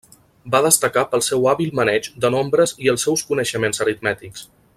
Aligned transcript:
Va 0.53 0.61
destacar 0.65 1.03
pel 1.11 1.23
seu 1.25 1.45
hàbil 1.51 1.75
maneig 1.81 2.09
de 2.25 2.33
nombres 2.37 2.73
i 2.87 2.91
els 2.95 3.07
seus 3.09 3.27
coneixements 3.33 3.85
aritmètics. 3.87 4.49